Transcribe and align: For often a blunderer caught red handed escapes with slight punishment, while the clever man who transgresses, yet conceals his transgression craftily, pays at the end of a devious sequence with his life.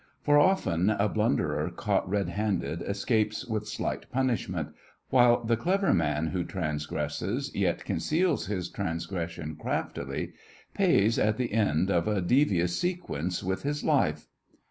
For 0.23 0.39
often 0.39 0.89
a 0.89 1.07
blunderer 1.07 1.69
caught 1.69 2.09
red 2.09 2.29
handed 2.29 2.81
escapes 2.81 3.45
with 3.45 3.67
slight 3.67 4.09
punishment, 4.11 4.69
while 5.11 5.43
the 5.43 5.55
clever 5.55 5.93
man 5.93 6.29
who 6.29 6.43
transgresses, 6.43 7.53
yet 7.53 7.85
conceals 7.85 8.47
his 8.47 8.67
transgression 8.67 9.55
craftily, 9.55 10.33
pays 10.73 11.19
at 11.19 11.37
the 11.37 11.53
end 11.53 11.91
of 11.91 12.07
a 12.07 12.19
devious 12.19 12.75
sequence 12.79 13.43
with 13.43 13.61
his 13.61 13.83
life. 13.83 14.25